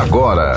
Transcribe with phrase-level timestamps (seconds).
[0.00, 0.56] agora.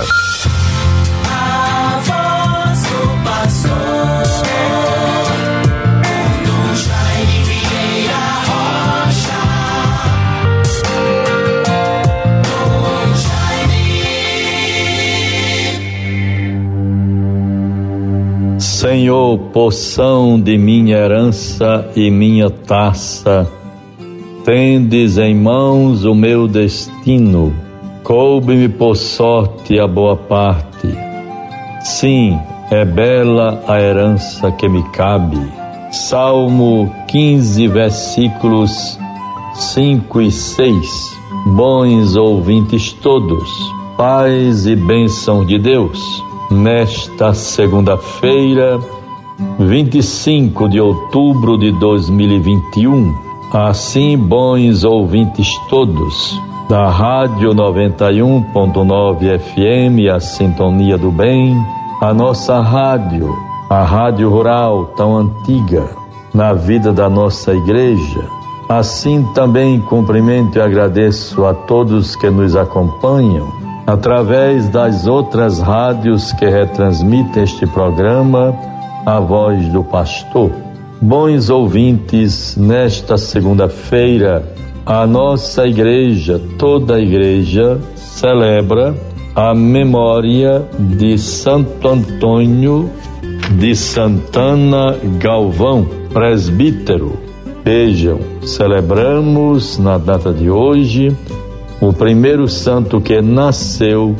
[18.59, 23.47] Senhor, poção de minha herança e minha taça,
[24.43, 27.66] tendes em mãos o meu destino
[28.07, 30.87] Coube-me por sorte a boa parte.
[31.83, 32.39] Sim,
[32.71, 35.37] é bela a herança que me cabe.
[35.91, 38.97] Salmo 15, versículos
[39.53, 41.17] 5 e 6.
[41.47, 43.49] Bons ouvintes todos,
[43.97, 45.99] paz e bênção de Deus.
[46.49, 48.79] Nesta segunda-feira,
[49.59, 53.13] 25 de outubro de 2021,
[53.51, 61.55] assim, bons ouvintes todos, da Rádio 91.9 FM, a Sintonia do Bem,
[62.01, 63.33] a nossa rádio,
[63.69, 65.89] a Rádio Rural tão antiga
[66.33, 68.25] na vida da nossa igreja.
[68.67, 73.47] Assim também cumprimento e agradeço a todos que nos acompanham
[73.87, 78.53] através das outras rádios que retransmitem este programa,
[79.05, 80.51] A Voz do Pastor.
[81.01, 84.56] Bons ouvintes, nesta segunda-feira,
[84.87, 88.95] a nossa igreja, toda a igreja, celebra
[89.35, 92.89] a memória de Santo Antônio
[93.59, 97.19] de Santana Galvão, presbítero.
[97.65, 101.13] Vejam, celebramos na data de hoje
[101.81, 104.15] o primeiro santo que nasceu,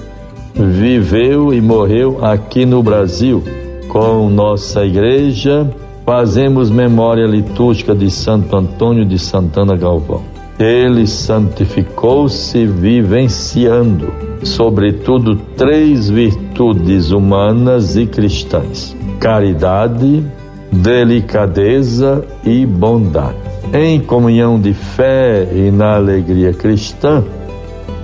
[0.53, 3.41] viveu e morreu aqui no Brasil.
[3.87, 5.65] Com nossa igreja,
[6.05, 10.36] fazemos memória litúrgica de Santo Antônio de Santana Galvão.
[10.59, 20.25] Ele santificou-se vivenciando, sobretudo, três virtudes humanas e cristãs: caridade,
[20.71, 23.37] delicadeza e bondade.
[23.71, 27.23] Em comunhão de fé e na alegria cristã,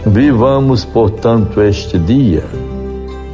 [0.06, 2.44] vivamos, portanto, este dia.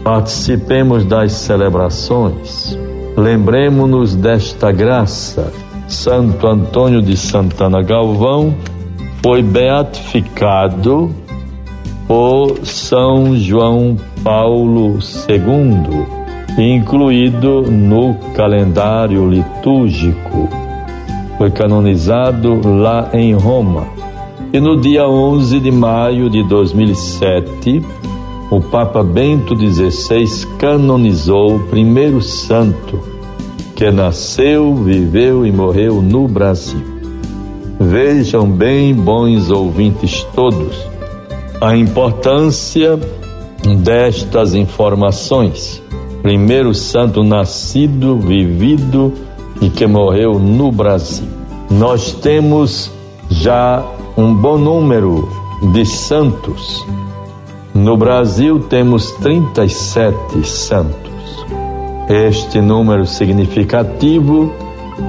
[0.02, 2.78] Participemos das celebrações.
[3.18, 5.52] Lembremos-nos desta graça.
[5.90, 8.56] Santo Antônio de Santana Galvão
[9.22, 11.14] foi beatificado
[12.08, 14.98] por São João Paulo
[15.28, 16.06] II,
[16.58, 20.50] incluído no calendário litúrgico.
[21.38, 23.88] Foi canonizado lá em Roma.
[24.52, 27.84] E no dia 11 de maio de 2007,
[28.50, 33.00] o Papa Bento XVI canonizou o primeiro santo
[33.76, 36.99] que nasceu, viveu e morreu no Brasil.
[37.80, 40.76] Vejam bem, bons ouvintes todos,
[41.62, 43.00] a importância
[43.82, 45.82] destas informações.
[46.22, 49.14] Primeiro santo nascido, vivido
[49.62, 51.30] e que morreu no Brasil.
[51.72, 52.92] Nós temos
[53.30, 53.82] já
[54.18, 55.30] um bom número
[55.72, 56.86] de santos.
[57.74, 61.46] No Brasil temos 37 santos.
[62.10, 64.52] Este número significativo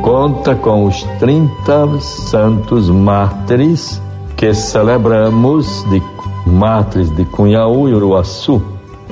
[0.02, 4.00] conta com os 30 santos mártires
[4.36, 6.02] que celebramos de
[6.46, 8.62] mártires de Cunhaú e Uruaçu,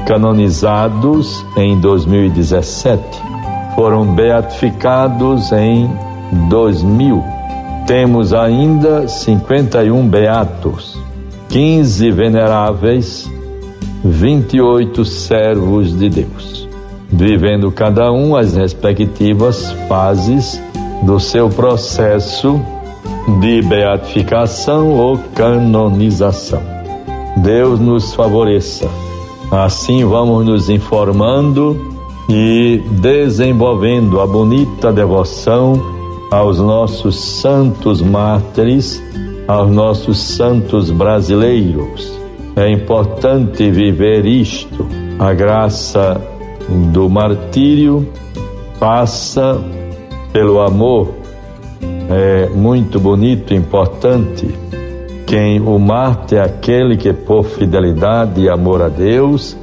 [0.06, 3.03] canonizados em 2017.
[3.75, 5.91] Foram beatificados em
[6.49, 7.22] 2000.
[7.87, 10.99] Temos ainda 51 beatos,
[11.49, 13.31] 15 veneráveis,
[14.05, 16.69] 28 servos de Deus,
[17.10, 20.60] vivendo cada um as respectivas fases
[21.03, 22.60] do seu processo
[23.41, 26.62] de beatificação ou canonização.
[27.36, 28.88] Deus nos favoreça.
[29.50, 31.76] Assim vamos nos informando
[32.28, 35.81] e desenvolvendo a bonita devoção
[36.31, 39.03] aos nossos santos mártires,
[39.47, 42.19] aos nossos santos brasileiros.
[42.54, 44.86] É importante viver isto.
[45.19, 46.21] A graça
[46.92, 48.06] do martírio
[48.78, 49.59] passa
[50.33, 51.15] pelo amor
[52.10, 54.48] é muito bonito, importante.
[55.27, 59.57] Quem o mata é aquele que, por fidelidade e amor a Deus,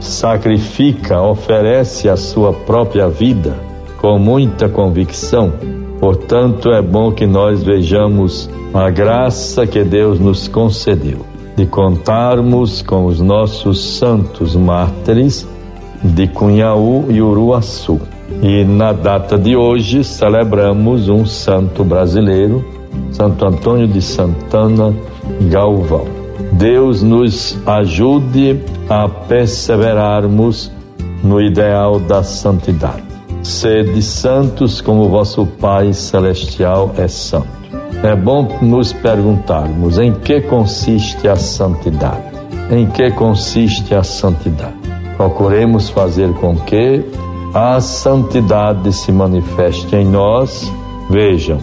[0.00, 3.54] sacrifica, oferece a sua própria vida
[3.98, 5.52] com muita convicção.
[6.00, 11.18] Portanto, é bom que nós vejamos a graça que Deus nos concedeu
[11.54, 15.46] de contarmos com os nossos santos mártires
[16.02, 18.00] de Cunhaú e Uruaçu
[18.42, 22.64] e na data de hoje celebramos um santo brasileiro,
[23.12, 24.92] Santo Antônio de Santana
[25.48, 26.06] Galvão.
[26.52, 30.72] Deus nos ajude a perseverarmos
[31.22, 33.04] no ideal da santidade.
[33.44, 37.46] Sede santos como vosso Pai Celestial é santo.
[38.02, 42.24] É bom nos perguntarmos em que consiste a santidade.
[42.72, 44.74] Em que consiste a santidade?
[45.16, 47.04] Procuremos fazer com que
[47.54, 50.72] a santidade se manifeste em nós.
[51.10, 51.58] Vejam,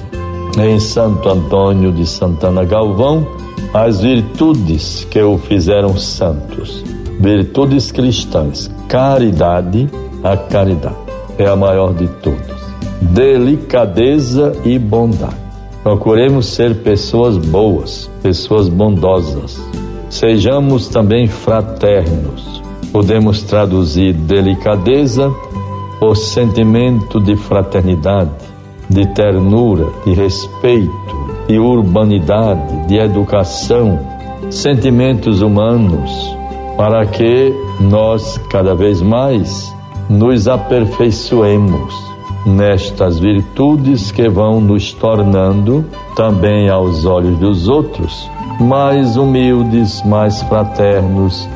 [0.58, 3.26] em Santo Antônio de Santana Galvão,
[3.74, 6.84] as virtudes que o fizeram santos,
[7.20, 9.90] virtudes cristãs, caridade,
[10.24, 10.96] a caridade
[11.38, 12.62] é a maior de todas,
[13.02, 15.36] delicadeza e bondade.
[15.84, 19.60] Procuremos ser pessoas boas, pessoas bondosas.
[20.10, 22.62] Sejamos também fraternos.
[22.92, 25.32] Podemos traduzir delicadeza
[26.00, 28.32] por sentimento de fraternidade,
[28.90, 30.92] de ternura, de respeito,
[31.48, 34.00] de urbanidade, de educação,
[34.50, 36.12] sentimentos humanos,
[36.78, 39.76] para que nós cada vez mais
[40.10, 42.10] nos aperfeiçoemos
[42.46, 45.86] nestas virtudes que vão nos tornando,
[46.16, 48.30] também aos olhos dos outros,
[48.60, 51.48] mais humildes, mais fraternos,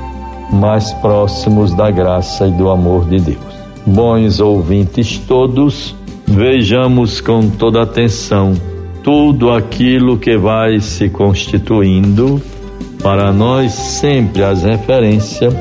[0.51, 3.52] mais próximos da graça e do amor de Deus.
[3.85, 5.95] Bons ouvintes todos,
[6.25, 8.53] vejamos com toda atenção
[9.03, 12.41] tudo aquilo que vai se constituindo
[13.01, 15.53] para nós sempre as referências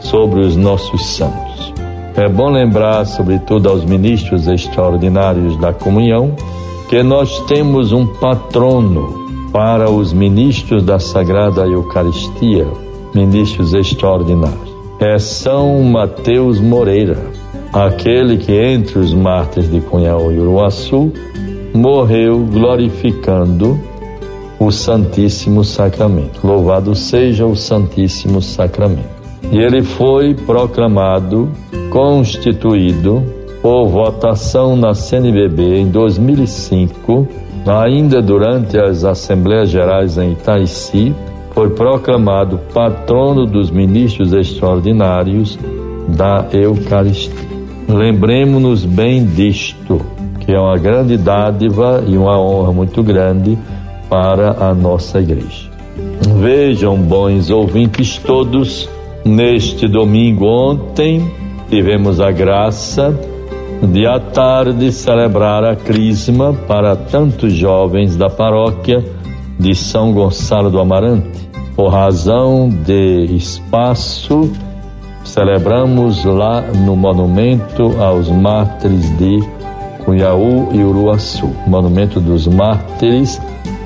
[0.00, 1.72] sobre os nossos santos.
[2.14, 6.36] É bom lembrar, sobretudo aos ministros extraordinários da comunhão,
[6.90, 12.66] que nós temos um patrono para os ministros da Sagrada Eucaristia,
[13.14, 14.70] ministros extraordinários.
[14.98, 17.30] É São Mateus Moreira,
[17.72, 21.12] aquele que entre os mártires de Cunhal e Uruaçu
[21.74, 23.78] morreu glorificando
[24.58, 26.40] o Santíssimo Sacramento.
[26.44, 29.08] Louvado seja o Santíssimo Sacramento.
[29.50, 31.48] E ele foi proclamado,
[31.90, 33.22] constituído
[33.62, 37.26] por votação na CNBB em 2005,
[37.66, 41.14] ainda durante as Assembleias Gerais em Itaici,
[41.52, 45.58] foi proclamado patrono dos ministros extraordinários
[46.08, 47.39] da Eucaristia.
[47.92, 50.00] Lembremos-nos bem disto
[50.38, 53.58] que é uma grande dádiva e uma honra muito grande
[54.08, 55.68] para a nossa igreja.
[56.38, 58.88] Vejam, bons ouvintes todos,
[59.24, 61.28] neste domingo ontem
[61.68, 63.12] tivemos a graça
[63.82, 69.04] de à tarde celebrar a crisma para tantos jovens da paróquia
[69.58, 71.50] de São Gonçalo do Amarante.
[71.74, 74.50] Por razão de espaço,
[75.30, 79.40] celebramos lá no monumento aos mártires de
[80.04, 83.40] Cunhaú e Uruaçu, Monumento dos Mártires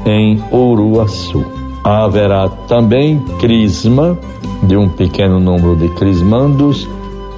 [0.07, 1.45] em Uruaçu.
[1.85, 4.19] Haverá também crisma
[4.63, 6.89] de um pequeno número de crismandos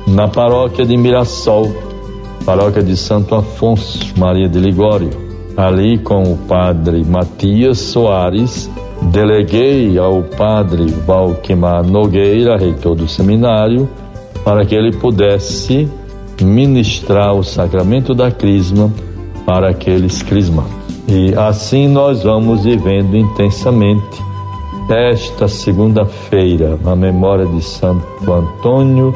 [0.06, 1.74] na paróquia de Mirassol,
[2.44, 5.10] paróquia de Santo Afonso, Maria de Ligório.
[5.56, 8.70] Ali com o padre Matias Soares,
[9.02, 13.88] deleguei ao padre Valquimar Nogueira, reitor do seminário,
[14.44, 15.88] para que ele pudesse
[16.40, 18.92] ministrar o sacramento da crisma
[19.44, 20.72] para aqueles crismados.
[21.08, 24.26] E assim nós vamos vivendo intensamente
[24.88, 29.14] esta segunda-feira, na memória de Santo Antônio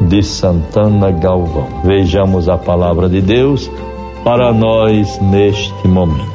[0.00, 1.68] de Santana Galvão.
[1.84, 3.70] Vejamos a palavra de Deus
[4.24, 6.31] para nós neste momento.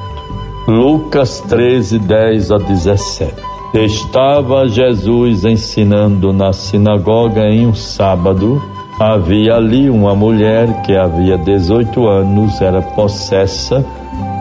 [0.67, 3.33] Lucas 13, 10 a 17.
[3.73, 8.61] Estava Jesus ensinando na sinagoga em um sábado
[8.99, 13.85] Havia ali uma mulher que havia 18 anos era possessa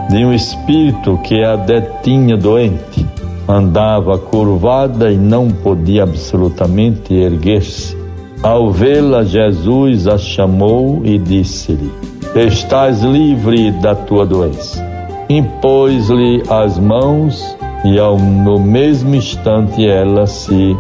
[0.08, 3.06] de um espírito que a detinha doente.
[3.46, 7.94] Andava curvada e não podia absolutamente erguer-se.
[8.42, 11.92] Ao vê-la, Jesus a chamou e disse-lhe:
[12.34, 14.95] Estás livre da tua doença.
[15.28, 20.76] Impôs-lhe as mãos e ao, no mesmo instante ela se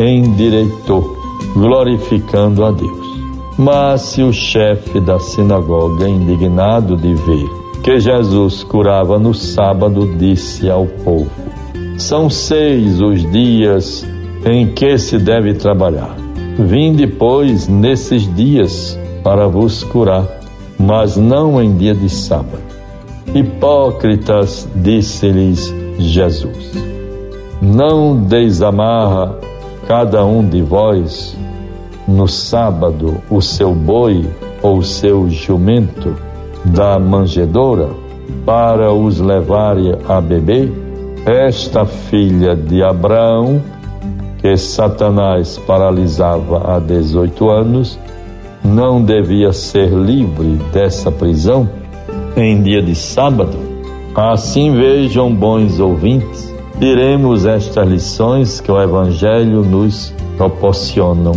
[0.00, 1.16] endireitou,
[1.54, 3.06] glorificando a Deus.
[3.56, 7.48] Mas se o chefe da sinagoga, indignado de ver
[7.82, 11.30] que Jesus curava no sábado, disse ao povo:
[11.96, 14.04] São seis os dias
[14.44, 16.16] em que se deve trabalhar.
[16.58, 20.26] Vinde, pois, nesses dias para vos curar,
[20.78, 22.65] mas não em dia de sábado.
[23.36, 26.72] Hipócritas, disse-lhes Jesus:
[27.60, 29.38] Não desamarra
[29.86, 31.36] cada um de vós
[32.08, 34.26] no sábado o seu boi
[34.62, 36.16] ou o seu jumento
[36.64, 37.90] da manjedoura
[38.46, 39.76] para os levar
[40.08, 40.72] a beber?
[41.26, 43.62] Esta filha de Abraão
[44.38, 47.98] que Satanás paralisava há 18 anos,
[48.64, 51.68] não devia ser livre dessa prisão
[52.36, 53.58] em dia de sábado?
[54.14, 61.32] Assim vejam, bons ouvintes, diremos estas lições que o Evangelho nos proporcionam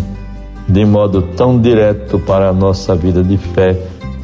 [0.67, 3.75] de modo tão direto para a nossa vida de fé,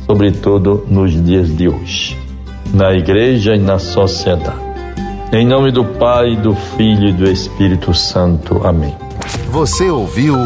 [0.06, 2.16] sobretudo nos dias de hoje,
[2.74, 4.64] na igreja e na sociedade.
[5.34, 8.62] Em nome do Pai, do Filho e do Espírito Santo.
[8.64, 8.96] Amém.
[9.50, 10.38] Você ouviu